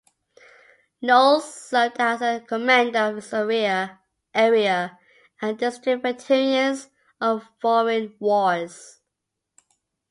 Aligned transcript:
Knowles 0.99 1.53
served 1.53 1.97
as 1.99 2.23
a 2.23 2.43
commander 2.47 2.97
of 2.97 3.17
his 3.17 3.31
area 4.33 4.97
and 5.43 5.59
district 5.59 6.01
Veterans 6.01 6.89
of 7.19 7.47
Foreign 7.61 8.15
Wars. 8.17 8.99